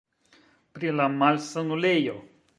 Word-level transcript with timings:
Pri 0.77 0.95
la 1.01 1.07
malsanulejo. 1.19 2.19